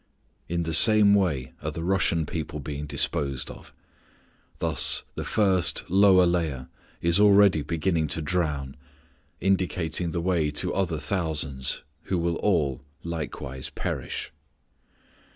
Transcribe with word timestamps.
In 0.49 0.63
the 0.63 0.73
same 0.73 1.13
way 1.13 1.53
are 1.61 1.69
the 1.69 1.83
Russian 1.83 2.25
people 2.25 2.59
being 2.59 2.87
disposed 2.87 3.51
of. 3.51 3.71
Thus 4.57 5.03
the 5.13 5.23
first 5.23 5.87
lower 5.91 6.25
layer 6.25 6.69
is 7.03 7.19
already 7.19 7.61
beginning 7.61 8.07
to 8.07 8.21
drown, 8.23 8.75
indicating 9.39 10.09
the 10.09 10.19
way 10.19 10.49
to 10.49 10.73
other 10.73 10.97
thousands, 10.97 11.83
who 12.05 12.17
will 12.17 12.37
all 12.37 12.81
likewise 13.03 13.69
perish. 13.69 14.31